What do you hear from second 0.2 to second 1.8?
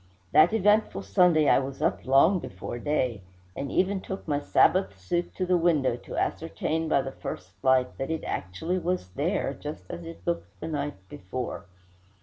That eventful Sunday I was